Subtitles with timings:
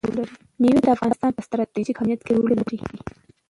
[0.61, 2.77] مېوې د افغانستان په ستراتیژیک اهمیت کې رول لري.